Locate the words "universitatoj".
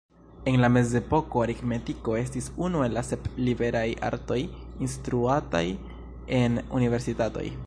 6.81-7.51